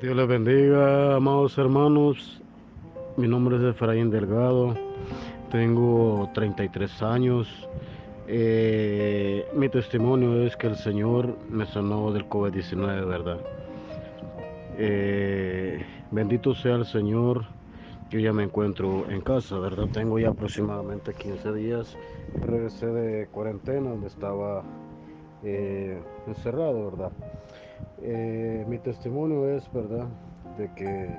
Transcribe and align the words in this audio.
Dios 0.00 0.14
les 0.14 0.28
bendiga, 0.28 1.16
amados 1.16 1.58
hermanos. 1.58 2.40
Mi 3.16 3.26
nombre 3.26 3.56
es 3.56 3.64
Efraín 3.64 4.10
Delgado. 4.10 4.76
Tengo 5.50 6.30
33 6.34 7.02
años. 7.02 7.68
Eh, 8.28 9.44
mi 9.54 9.68
testimonio 9.68 10.46
es 10.46 10.56
que 10.56 10.68
el 10.68 10.76
Señor 10.76 11.36
me 11.50 11.66
sanó 11.66 12.12
del 12.12 12.28
COVID-19, 12.28 13.08
¿verdad? 13.08 13.40
Eh, 14.78 15.84
bendito 16.12 16.54
sea 16.54 16.76
el 16.76 16.86
Señor. 16.86 17.46
Yo 18.08 18.20
ya 18.20 18.32
me 18.32 18.44
encuentro 18.44 19.10
en 19.10 19.20
casa, 19.20 19.58
¿verdad? 19.58 19.88
Tengo 19.92 20.20
ya 20.20 20.28
aproximadamente 20.28 21.12
15 21.12 21.52
días. 21.54 21.96
Regresé 22.40 22.86
de 22.86 23.26
cuarentena 23.26 23.90
donde 23.90 24.06
estaba 24.06 24.62
eh, 25.42 26.00
encerrado, 26.28 26.84
¿verdad? 26.84 27.10
Mi 28.78 28.84
testimonio 28.84 29.48
es, 29.50 29.68
¿verdad?, 29.72 30.06
de 30.56 30.72
que 30.74 31.10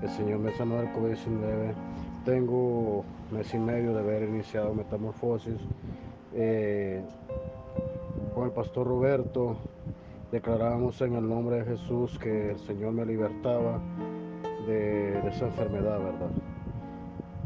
el 0.00 0.08
Señor 0.08 0.38
me 0.38 0.52
sanó 0.52 0.76
del 0.76 0.90
COVID-19. 0.94 1.74
Tengo 2.24 3.04
mes 3.30 3.52
y 3.52 3.58
medio 3.58 3.92
de 3.92 4.00
haber 4.00 4.22
iniciado 4.22 4.72
metamorfosis. 4.72 5.60
Eh, 6.32 7.02
con 8.34 8.44
el 8.44 8.52
pastor 8.52 8.86
Roberto 8.86 9.58
declaramos 10.30 10.98
en 11.02 11.16
el 11.16 11.28
nombre 11.28 11.56
de 11.56 11.76
Jesús 11.76 12.18
que 12.18 12.52
el 12.52 12.58
Señor 12.60 12.92
me 12.92 13.04
libertaba 13.04 13.78
de, 14.66 15.20
de 15.20 15.28
esa 15.28 15.48
enfermedad, 15.48 15.98
¿verdad? 15.98 16.30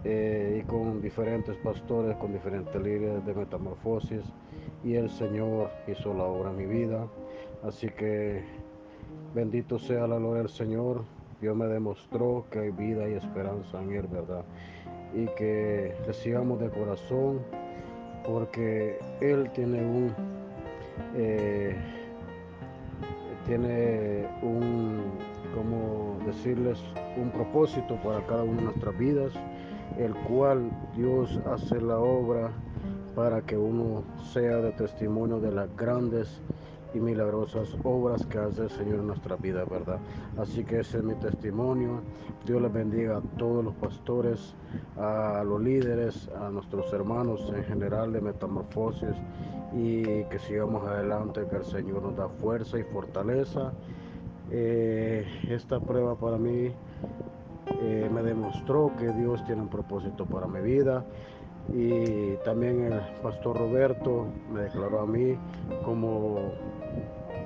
Eh, 0.05 0.63
y 0.63 0.67
con 0.69 1.03
diferentes 1.03 1.57
pastores, 1.57 2.15
con 2.19 2.33
diferentes 2.33 2.81
líderes 2.81 3.27
de 3.27 3.35
metamorfosis, 3.35 4.23
y 4.85 4.95
el 4.95 5.11
Señor 5.11 5.73
hizo 5.89 6.15
la 6.15 6.23
obra 6.23 6.51
en 6.51 6.57
mi 6.59 6.67
vida. 6.67 7.09
Así 7.65 7.89
que 7.89 8.45
bendito 9.35 9.79
sea 9.79 10.07
la 10.07 10.17
gloria 10.17 10.43
del 10.43 10.51
Señor. 10.51 11.03
Dios 11.41 11.57
me 11.57 11.67
demostró 11.67 12.47
que 12.51 12.61
hay 12.61 12.71
vida 12.71 13.09
y 13.09 13.15
esperanza 13.15 13.83
en 13.83 13.93
Él, 13.93 14.07
¿verdad? 14.07 14.45
Y 15.15 15.27
que 15.37 15.95
le 16.07 16.57
de 16.57 16.71
corazón 16.71 17.41
porque 18.27 18.99
Él 19.21 19.51
tiene 19.55 19.85
un... 19.85 20.15
Eh, 21.15 21.77
tiene 23.47 24.27
un, 24.43 25.05
como 25.55 26.19
decirles, 26.27 26.83
un 27.17 27.31
propósito 27.31 27.97
para 28.03 28.21
cada 28.27 28.43
una 28.43 28.57
de 28.57 28.63
nuestras 28.65 28.99
vidas, 28.99 29.33
el 29.99 30.15
cual 30.29 30.69
Dios 30.97 31.39
hace 31.47 31.81
la 31.81 31.99
obra 31.99 32.51
para 33.15 33.41
que 33.43 33.57
uno 33.57 34.03
sea 34.33 34.57
de 34.57 34.73
testimonio 34.73 35.41
de 35.41 35.53
las 35.53 35.75
grandes 35.77 36.41
y 36.97 37.01
milagrosas 37.01 37.77
obras 37.85 38.25
que 38.27 38.39
hace 38.39 38.63
el 38.63 38.71
Señor 38.71 39.01
en 39.01 39.09
nuestra 39.09 39.37
vida, 39.37 39.65
¿verdad? 39.65 39.99
Así 40.39 40.65
que 40.65 40.81
ese 40.81 40.99
es 40.99 41.05
mi 41.05 41.15
testimonio. 41.15 42.01
Dios 42.47 42.63
les 42.63 42.73
bendiga 42.73 43.19
a 43.19 43.21
todos 43.39 43.65
los 43.65 43.75
pastores, 43.75 44.55
a 44.97 45.43
los 45.45 45.61
líderes, 45.61 46.29
a 46.41 46.49
nuestros 46.49 46.93
hermanos 46.93 47.53
en 47.55 47.65
general 47.65 48.13
de 48.13 48.21
Metamorfosis 48.21 49.15
y 49.75 50.03
que 50.25 50.39
sigamos 50.39 50.87
adelante, 50.87 51.47
que 51.51 51.57
el 51.57 51.65
Señor 51.65 52.03
nos 52.03 52.17
da 52.17 52.29
fuerza 52.29 52.79
y 52.79 52.85
fortaleza. 52.85 53.73
Eh, 54.51 55.27
esta 55.49 55.81
prueba 55.81 56.15
para 56.15 56.39
mí 56.39 56.71
eh, 57.83 58.11
me 58.13 58.23
demostró 58.23 58.93
que 58.99 59.13
Dios 59.13 59.45
tiene 59.45 59.63
un 59.63 59.69
propósito 59.69 60.25
para 60.25 60.47
mi 60.47 60.61
vida 60.61 61.05
y 61.75 62.37
también 62.45 62.85
el 62.85 63.01
pastor 63.23 63.59
Roberto 63.59 64.27
me 64.53 64.63
declaró 64.63 65.01
a 65.01 65.07
mí 65.07 65.37
como 65.85 66.53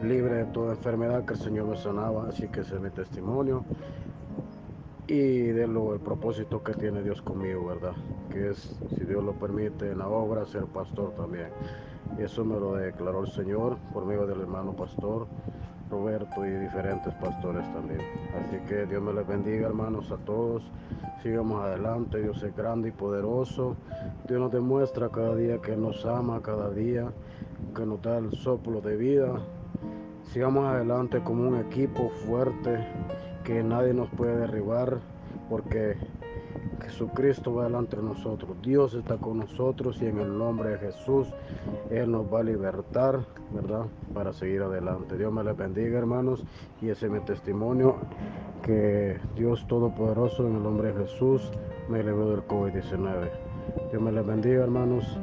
libre 0.03 0.37
de 0.37 0.45
toda 0.47 0.73
enfermedad 0.75 1.25
que 1.25 1.34
el 1.34 1.41
Señor 1.41 1.67
me 1.67 1.77
sanaba, 1.77 2.29
así 2.29 2.48
que 2.48 2.61
ese 2.61 2.77
es 2.77 2.81
mi 2.81 2.91
testimonio 2.91 3.65
y 5.11 5.49
de 5.49 5.66
lo 5.66 5.93
el 5.93 5.99
propósito 5.99 6.62
que 6.62 6.72
tiene 6.75 7.03
Dios 7.03 7.21
conmigo, 7.21 7.66
¿verdad? 7.66 7.94
Que 8.31 8.50
es, 8.50 8.78
si 8.97 9.05
Dios 9.05 9.25
lo 9.25 9.33
permite, 9.33 9.91
en 9.91 9.99
la 9.99 10.06
obra 10.06 10.47
ser 10.47 10.66
pastor 10.66 11.12
también. 11.16 11.49
Eso 12.16 12.44
me 12.44 12.60
lo 12.60 12.75
declaró 12.75 13.25
el 13.25 13.31
Señor 13.33 13.77
por 13.93 14.05
medio 14.05 14.25
del 14.25 14.41
hermano 14.41 14.72
pastor 14.72 15.27
Roberto 15.91 16.47
y 16.47 16.50
diferentes 16.50 17.12
pastores 17.15 17.65
también. 17.72 18.00
Así 18.39 18.59
que 18.69 18.87
Dios 18.87 19.03
me 19.03 19.12
les 19.12 19.27
bendiga, 19.27 19.66
hermanos, 19.66 20.12
a 20.12 20.16
todos. 20.19 20.62
Sigamos 21.25 21.60
adelante, 21.60 22.22
Dios 22.22 22.41
es 22.44 22.55
grande 22.56 22.91
y 22.91 22.93
poderoso. 22.93 23.75
Dios 24.28 24.41
nos 24.41 24.53
demuestra 24.53 25.09
cada 25.09 25.34
día 25.34 25.59
que 25.59 25.77
nos 25.77 26.06
ama, 26.06 26.41
cada 26.41 26.71
día 26.71 27.12
que 27.75 27.84
nos 27.84 28.00
da 28.00 28.19
el 28.19 28.31
soplo 28.31 28.81
de 28.81 28.97
vida. 28.97 29.41
Sigamos 30.32 30.64
adelante 30.64 31.20
como 31.24 31.48
un 31.48 31.58
equipo 31.58 32.08
fuerte 32.24 32.78
que 33.42 33.64
nadie 33.64 33.92
nos 33.92 34.08
puede 34.10 34.36
derribar 34.36 35.00
porque 35.48 35.96
Jesucristo 36.82 37.52
va 37.52 37.64
delante 37.64 37.96
de 37.96 38.04
nosotros. 38.04 38.56
Dios 38.62 38.94
está 38.94 39.16
con 39.16 39.38
nosotros 39.38 40.00
y 40.00 40.06
en 40.06 40.20
el 40.20 40.38
nombre 40.38 40.70
de 40.70 40.78
Jesús 40.78 41.26
Él 41.91 42.12
nos 42.12 42.32
va 42.32 42.41
a 42.41 42.42
libertar, 42.44 43.26
¿verdad? 43.52 43.86
Para 44.14 44.32
seguir 44.32 44.62
adelante. 44.62 45.18
Dios 45.18 45.32
me 45.32 45.42
les 45.42 45.56
bendiga, 45.56 45.98
hermanos. 45.98 46.44
Y 46.80 46.91
ese 46.91 47.06
es 47.06 47.12
mi 47.12 47.20
testimonio. 47.20 47.97
Que 48.62 49.18
Dios 49.34 49.66
Todopoderoso, 49.66 50.47
en 50.47 50.54
el 50.54 50.62
nombre 50.62 50.92
de 50.92 51.06
Jesús, 51.06 51.50
me 51.88 52.04
libró 52.04 52.30
del 52.30 52.47
COVID-19. 52.47 53.30
Dios 53.91 54.00
me 54.00 54.12
les 54.12 54.24
bendiga, 54.24 54.62
hermanos. 54.62 55.18